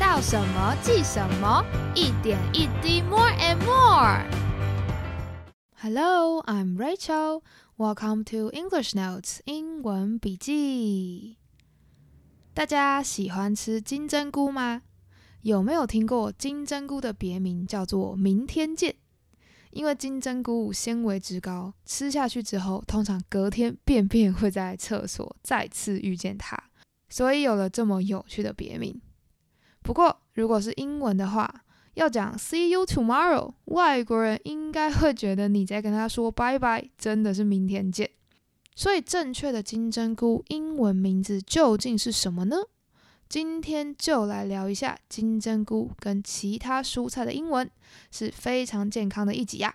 [0.00, 1.62] 到什么记什么，
[1.94, 4.24] 一点一滴 more and more。
[5.74, 7.42] Hello, I'm Rachel.
[7.76, 11.36] Welcome to English Notes 英文笔记。
[12.54, 14.80] 大家喜欢吃金针菇吗？
[15.42, 18.96] 有没有听过金针菇的别名叫做明天见？
[19.70, 26.58] 因为金针菇纤维质高，吃下去之后，通常隔天便便会在厕所再次遇见它，
[27.10, 28.98] 所以有了这么有趣的别名。
[29.90, 31.52] 不过，如果是英文的话，
[31.94, 38.08] 要讲 “see you tomorrow”，外国人应该会觉得你在跟他说拜拜，真的是明天见。
[38.76, 42.58] 所以，正确的金针菇英文名字究竟是什么呢？
[43.28, 47.68] 今天就来聊一下金针菇跟其他蔬菜的英文，
[48.12, 49.74] 是非常健康的一集呀。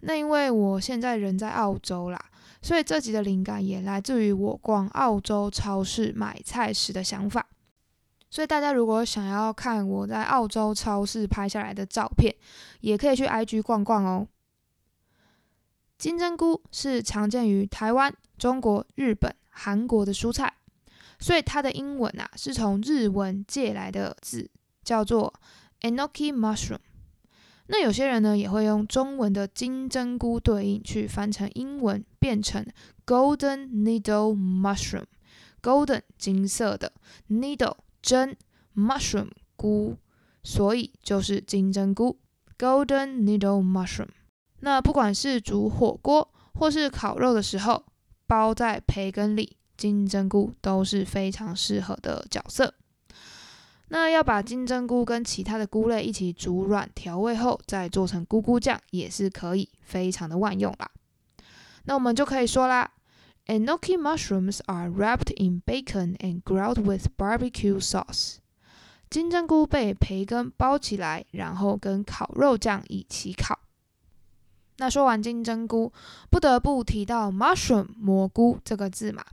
[0.00, 2.18] 那因为我现在人在澳洲啦，
[2.62, 7.46] 所以这集的灵感也来自于我逛澳洲超市买菜时的想法。
[8.30, 12.34] 所以大家如果想要看我在澳洲超市拍下来的照片，
[12.80, 14.28] 也可以去 IG 逛逛哦。
[15.96, 20.54] 金针菇是常见于台湾、中国、日本、韩国的蔬菜。
[21.20, 24.48] 所以它的英文啊，是从日文借来的字，
[24.84, 25.34] 叫做
[25.80, 26.78] enoki mushroom。
[27.66, 32.64] 那有些人呢，也会用中文的金针菇对应去翻成英文，变成
[33.04, 35.06] golden needle mushroom。
[35.60, 36.92] golden 金色的
[37.28, 38.36] ，needle 针
[38.76, 39.96] ，mushroom 菇，
[40.42, 42.18] 所以就是金针菇
[42.58, 44.08] golden needle mushroom。
[44.60, 47.84] 那不管是煮火锅或是烤肉的时候，
[48.26, 49.56] 包在培根里。
[49.76, 52.74] 金针菇都是非常适合的角色。
[53.90, 60.90] 那要把金针菇跟其他的菇类一起煮软调味后，再做成菇菇酱也是可以，非常的万用啦。
[61.84, 62.90] 那我们就可以说啦
[63.48, 68.36] ，Enoki mushrooms are wrapped in bacon and grilled with barbecue sauce。
[69.10, 73.58] 金针菇被培根包起来，然后跟烤肉酱一起烤。
[74.76, 75.92] 那说完金针菇，
[76.30, 79.24] 不得不提到 mushroom 蘑菇这个字嘛。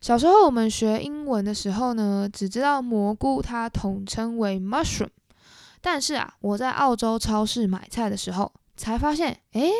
[0.00, 5.10] 小时候我们学英文的时候呢，只知道蘑菇它统称为 mushroom，
[5.80, 9.70] 但是啊，我在澳洲超市买菜的时候才发现，诶，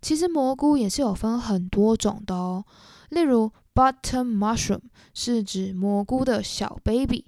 [0.00, 2.64] 其实蘑菇也是有分很多种的哦。
[3.10, 4.80] 例如 button mushroom
[5.14, 7.24] 是指蘑菇的小 baby，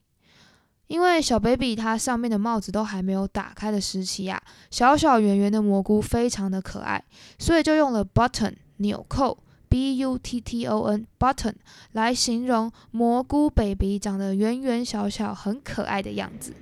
[0.87, 7.05] 因为小 baby 它上面的帽子都还没有打开的时期啊，小小圆圆的蘑菇非常的可爱，
[7.39, 9.39] 所以就用了 button 纽扣。
[9.67, 11.53] b u t t o n button
[11.93, 16.55] 来形容蘑菇 baby 长得圆圆小小很可爱的样子。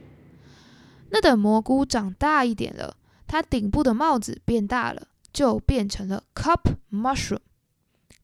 [1.10, 2.96] 那等蘑菇长大一点了，
[3.32, 7.40] 它顶部的帽子变大了，就变成了 cup mushroom。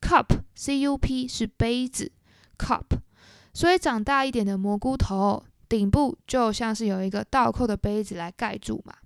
[0.03, 2.13] cup c u p 是杯子
[2.59, 2.85] cup，
[3.55, 8.97] 所以长大一点的蘑菇头顶部就像是有一个倒扣的杯子来盖住嘛。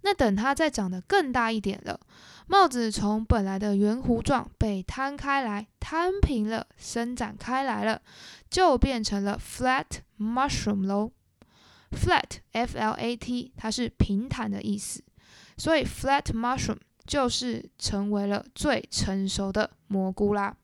[0.00, 2.00] 那等它再长得更大一点了。
[2.46, 8.00] 帽子从本来的圆弧状被摊开来，摊平了，伸展开来了，
[8.48, 9.84] 就变成了 flat
[10.18, 11.12] mushroom 喽。
[11.90, 15.02] Flat f l a t 它是平坦的意思，
[15.56, 20.56] 所以 flat mushroom 就是成为了最成熟的蘑菇啦。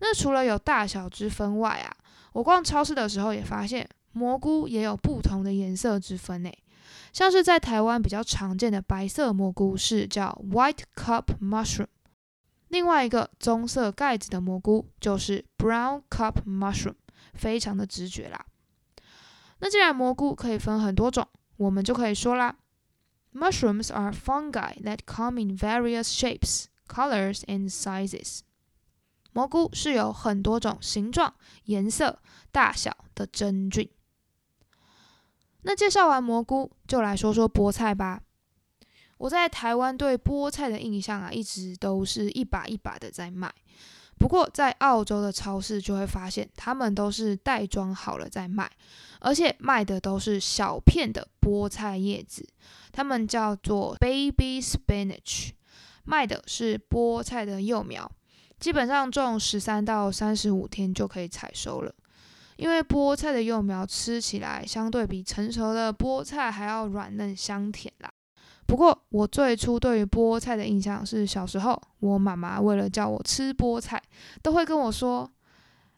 [0.00, 1.94] 那除了有大小之分外啊，
[2.32, 6.58] 我逛超市的时候也发现蘑菇也有不同的颜色之分诶。
[7.12, 11.88] 像是在台湾比较常见的白色蘑菇是叫 white cup mushroom，
[12.68, 16.94] 另外一个棕色盖子的蘑菇就是 brown cup mushroom，
[17.34, 18.46] 非常的直觉啦。
[19.60, 21.26] 那既然蘑菇可以分很多种，
[21.56, 22.56] 我们就可以说啦
[23.32, 28.40] ，mushrooms are fungi that come in various shapes, colors and sizes。
[29.32, 31.34] 蘑菇是有很多种形状、
[31.64, 33.88] 颜色、大小的真菌。
[35.62, 38.22] 那介绍完蘑菇，就来说说菠菜吧。
[39.18, 43.52] 我在台湾对菠菜的印象啊，一直都是一把一把的在卖。
[44.20, 48.70] 不过在澳洲的超市就会发现，他们都是袋装好了再卖，
[49.18, 52.46] 而且卖的都是小片的菠菜叶子，
[52.92, 55.52] 他们叫做 baby spinach，
[56.04, 58.12] 卖的是菠菜的幼苗，
[58.58, 61.92] 基本上种十三到三十五天就可以采收了。
[62.56, 68.12] 因为菠菜的幼苗吃起来相对比成熟的菠菜还要软嫩香甜啦。
[68.70, 74.00] 不过我最初对于菠菜的印象是小时候，我妈妈为了叫我吃菠菜，
[74.42, 75.28] 都会跟我说：“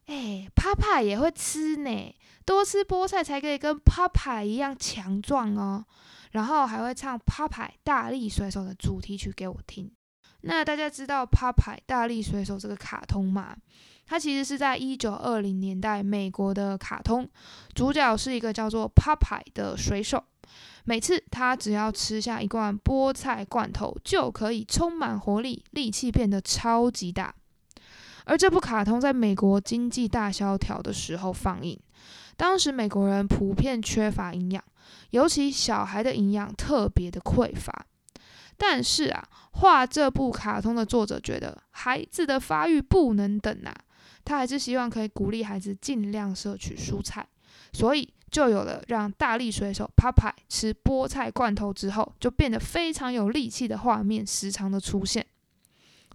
[0.09, 2.15] 哎，帕帕也会吃呢，
[2.47, 5.85] 多吃菠菜才可以跟帕帕一样强壮哦。”
[6.33, 9.93] 然后还会唱《帕帕大力水手》的主题曲给我听。
[10.43, 13.57] 那大家知道《帕帕大力水手》这个卡通吗？
[14.07, 17.29] 它其实是在一九二零年代美国的卡通，
[17.75, 20.23] 主角是一个叫做 Popeye 的水手。
[20.85, 27.33] 每次他只要吃下一罐菠菜罐头，就可以充满活力，力气变得超级大。
[28.25, 31.79] 而这部卡通在美国经济大萧条的时候放映，
[32.37, 34.63] 当时美国人普遍缺乏营养，
[35.11, 37.87] 尤其小孩的营养特别的匮乏。
[38.65, 43.75] 但是啊，画这部卡通的作者觉得孩子的发育不能等啊，
[44.25, 47.27] 他还是希望可以鼓励孩子尽量摄取蔬菜，
[47.73, 55.27] 所以就有了让大力水手 Popeye 吃菠菜罐头之后就变得非常有力气的画面时常的出现。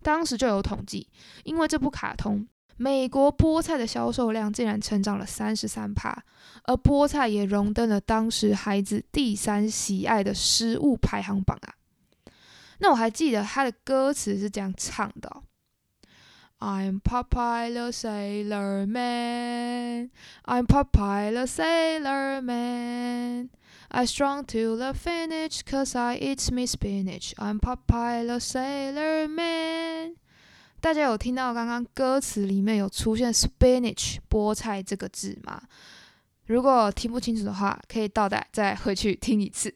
[0.01, 1.05] 当时就有统计，
[1.43, 2.47] 因为这部卡通，
[2.77, 6.23] 美国菠菜的销售量竟然成长了三十三趴，
[6.63, 11.73] 而菠菜也荣登了当时孩子第三喜爱的食物排行榜啊。
[12.79, 15.43] 那我还记得他的歌词是这样唱的
[16.59, 20.11] ：“I'm Popeye the Sailor Man,
[20.43, 23.49] I'm Popeye the Sailor Man,
[23.89, 27.33] I strong to the finish 'cause I eat me spinach.
[27.35, 30.15] I'm Popeye the Sailor Man。”
[30.79, 35.63] 大家有听到刚刚歌词里面有出现 “spinach” 菠菜这个字吗？
[36.45, 39.75] 如果听不清楚的话，可以倒带再回去听一次。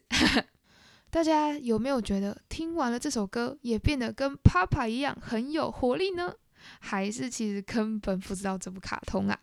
[1.12, 6.32] 大家有没有觉得听完了这首歌也变得跟 Papa 一样很有活力呢？
[6.80, 9.38] 还是其实根本不知道这部卡通啊？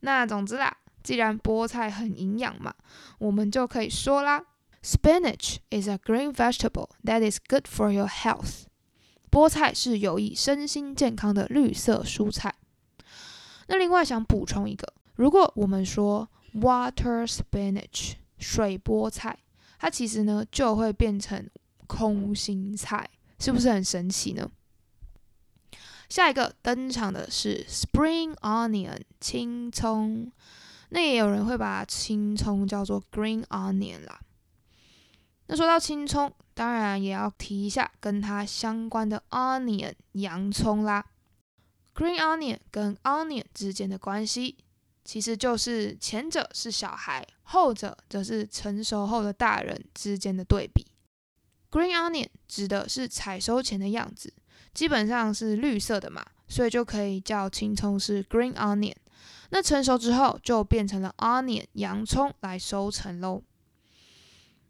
[0.00, 2.74] 那总之啦，既然菠菜很营养嘛，
[3.18, 4.44] 我们就可以说啦
[4.82, 8.64] ：Spinach is a green vegetable that is good for your health。
[9.30, 12.56] 菠菜是有益身心健康的绿色蔬菜。
[13.68, 19.38] 那另外想补充一个，如果我们说 water spinach 水菠菜。
[19.80, 21.48] 它其实呢就会变成
[21.86, 24.48] 空心菜，是不是很神奇呢？
[26.10, 30.30] 下一个登场的是 spring onion 青葱，
[30.90, 34.20] 那也有人会把青葱叫做 green onion 啦。
[35.46, 41.06] 那说到青葱，当然也要提一下跟它相关的 onion 洋葱啦。
[41.94, 44.58] green onion 跟 onion 之间的关系。
[45.04, 50.86] 其实就是前者是小孩，后者则是成熟后的大人之间的对比。
[51.70, 54.32] Green onion 指的是采收前的样子，
[54.74, 58.94] 基本上是绿色的嘛，所以就可以叫青葱是 green onion。
[59.50, 63.42] 那成熟之后就变成了 onion 洋葱来收成喽。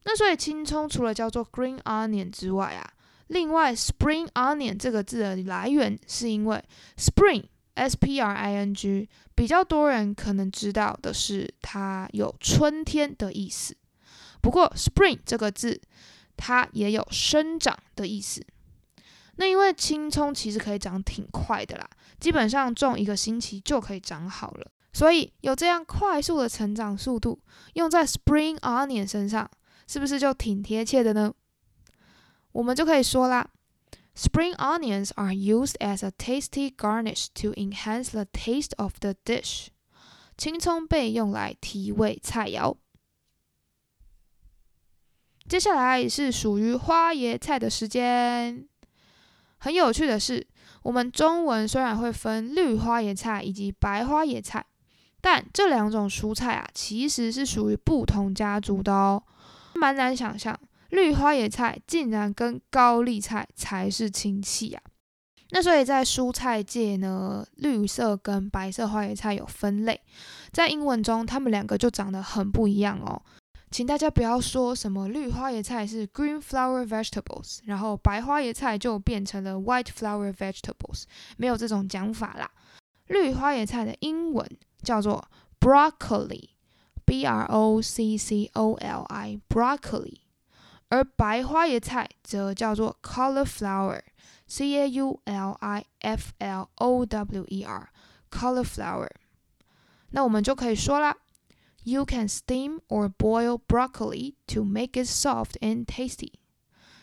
[0.04, 2.92] 那所以青葱除了叫做 green onion 之外啊，
[3.26, 6.64] 另外 spring onion 这个字的来源是因为
[6.96, 7.44] spring。
[7.74, 13.76] S P R I N G 比较多人可能知道的是，它有春天的意思。
[14.42, 15.80] 不过 Spring 这个字，
[16.36, 18.44] 它也有生长的意思。
[19.36, 21.88] 那因为青葱其实可以长挺快的啦，
[22.18, 24.70] 基本上种一个星期就可以长好了。
[24.92, 27.40] 所以有这样快速的成长速度，
[27.74, 29.48] 用在 Spring Onion 身上，
[29.86, 31.32] 是不是就挺贴切的呢？
[32.52, 33.48] 我们就可以说啦。
[34.14, 39.68] Spring onions are used as a tasty garnish to enhance the taste of the dish。
[40.36, 42.76] 青葱被用来提味菜肴。
[45.48, 48.66] 接下来是属于花椰菜的时间。
[49.58, 50.46] 很有趣的是，
[50.82, 54.64] 我们中文虽然会分绿花椰菜以及白花椰菜，
[55.20, 59.22] 但这两种蔬菜啊，其实是属于不同家族的哦。
[59.74, 60.58] 蛮难想象。
[60.90, 64.82] 绿花野菜竟然跟高丽菜才是亲戚啊！
[65.52, 70.00] 那所以在蔬菜界呢，绿色跟白色花野菜有分类，
[70.52, 73.20] 在英文中它们两个就长得很不一样哦。
[73.70, 81.04] 请大家不要说什么绿花野菜是 green flower vegetables，然后白花野菜就变成了 white flower vegetables，
[81.36, 82.50] 没有这种讲法啦。
[83.06, 84.44] 绿花野菜的英文
[84.82, 85.24] 叫做
[85.60, 90.14] broccoli，b r o c c o l i，broccoli。
[90.90, 99.08] 而白花椰菜则叫做 cauliflower，c a u l i f l o w e r，cauliflower。
[100.10, 101.16] 那我们就可以说啦
[101.84, 106.32] ，You can steam or boil broccoli to make it soft and tasty。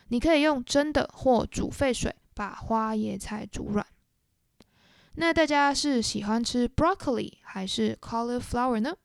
[0.09, 3.87] 你可以用蒸的或煮沸水把花椰菜煮软。
[5.13, 8.97] 那大家是喜欢吃 broccoli 还是 cauliflower 呢？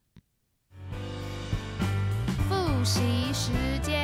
[2.49, 3.01] 复习
[3.33, 4.02] 时间。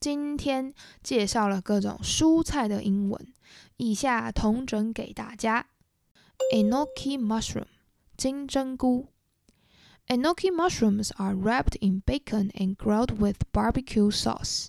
[0.00, 3.34] 今天介绍了各种蔬菜的英文，
[3.76, 5.68] 以下同整给大家。
[6.52, 7.66] Enoki mushroom，
[8.16, 9.08] 金针菇。
[10.08, 14.68] Enoki mushrooms are wrapped in bacon and grilled with barbecue sauce。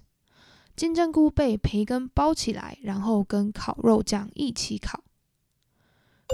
[0.76, 5.04] 金针菇被培根包起来，然后跟烤肉酱一起烤。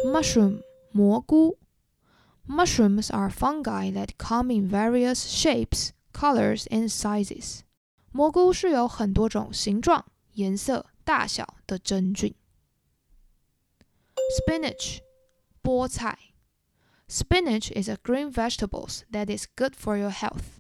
[0.06, 1.58] mushroom 蘑菇。
[2.48, 7.60] Mushrooms are fungi that come in various shapes, colors, and sizes.
[8.14, 12.34] 蘑菇是有很多种形状、颜色、大小的真菌。
[14.38, 15.00] Spinach
[15.62, 16.18] 菠菜。
[17.08, 20.60] Spinach is a green vegetable that is good for your health.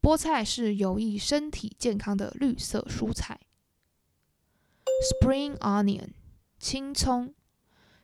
[0.00, 3.40] 菠菜是有益身体健康的绿色蔬菜。
[5.02, 6.14] Spring onion
[6.58, 7.34] 青葱。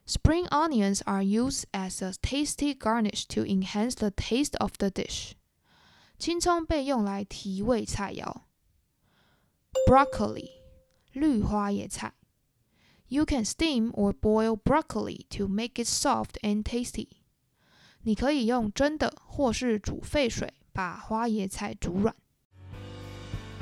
[0.06, 5.32] Spring onions are used as a tasty garnish to enhance the taste of the dish.
[6.18, 8.42] 青葱被用来提味菜肴。
[9.87, 10.51] Broccoli
[11.13, 12.13] 绿花椰菜。
[13.07, 17.07] You can steam or boil broccoli to make it soft and tasty.
[18.03, 22.15] 你可以用蒸的或是煮沸水把花椰菜煮软。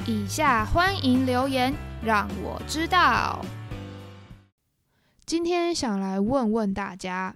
[0.07, 1.73] 以下欢迎留言，
[2.03, 3.43] 让我知道。
[5.25, 7.35] 今天想来问问大家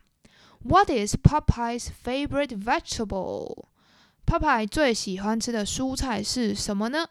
[0.63, 7.07] ，What is Popeye's favorite vegetable？Popeye 最喜欢吃的蔬菜是什么呢？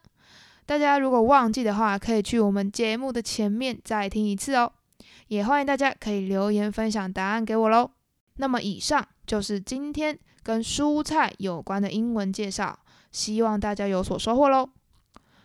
[0.65, 4.73] 大家如果忘记的话，可以去我们节目的前面再听一次哦。
[5.29, 7.91] 也欢迎大家可以留言分享答案给我喽。
[8.37, 12.79] 那么以上就是今天跟蔬菜有关的英文介绍，
[13.11, 14.69] 希望大家有所收获喽。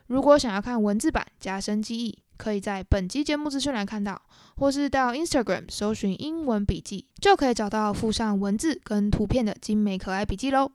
[0.08, 4.22] 如果想要看文字版加深记忆，可以在本期节目资讯栏看到，
[4.58, 10.72] 或是到 Instagram 搜寻英文笔记，就可以找到附上文字跟图片的精美可爱笔记喽。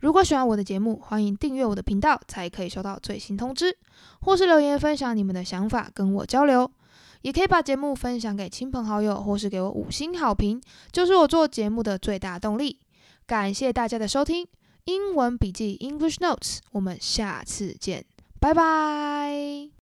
[0.00, 3.76] 如果喜欢我的节目，欢迎订阅我的频道，才可以收到最新通知，
[4.20, 6.70] 或是留言分享你们的想法跟我交流。
[7.22, 10.62] 也可以把节目分享给亲朋好友，或是给我五星好评，
[10.92, 12.78] 就是我做节目的最大动力。
[13.26, 14.46] 感谢大家的收听，
[14.84, 18.04] 英文笔记 English Notes，我们下次见，
[18.38, 19.77] 拜拜。